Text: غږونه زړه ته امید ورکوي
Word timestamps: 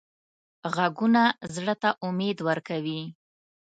غږونه 0.75 1.23
زړه 1.55 1.75
ته 1.81 1.89
امید 2.07 2.37
ورکوي 2.47 3.01